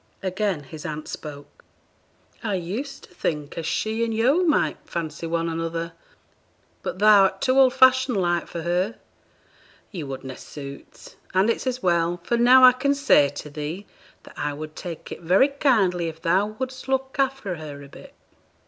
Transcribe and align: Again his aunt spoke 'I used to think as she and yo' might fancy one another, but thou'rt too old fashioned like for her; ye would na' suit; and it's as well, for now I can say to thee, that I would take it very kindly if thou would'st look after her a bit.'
Again 0.23 0.63
his 0.63 0.83
aunt 0.83 1.07
spoke 1.07 1.63
'I 2.43 2.55
used 2.55 3.03
to 3.03 3.13
think 3.13 3.55
as 3.55 3.67
she 3.67 4.03
and 4.03 4.11
yo' 4.11 4.41
might 4.43 4.77
fancy 4.83 5.27
one 5.27 5.47
another, 5.47 5.93
but 6.81 6.97
thou'rt 6.97 7.39
too 7.39 7.59
old 7.59 7.75
fashioned 7.75 8.17
like 8.17 8.47
for 8.47 8.63
her; 8.63 8.95
ye 9.91 10.01
would 10.01 10.23
na' 10.23 10.33
suit; 10.33 11.17
and 11.35 11.51
it's 11.51 11.67
as 11.67 11.83
well, 11.83 12.19
for 12.23 12.35
now 12.35 12.63
I 12.63 12.71
can 12.71 12.95
say 12.95 13.29
to 13.29 13.51
thee, 13.51 13.85
that 14.23 14.33
I 14.35 14.53
would 14.53 14.75
take 14.75 15.11
it 15.11 15.21
very 15.21 15.49
kindly 15.49 16.07
if 16.07 16.19
thou 16.23 16.47
would'st 16.57 16.87
look 16.87 17.17
after 17.19 17.57
her 17.57 17.83
a 17.83 17.87
bit.' 17.87 18.15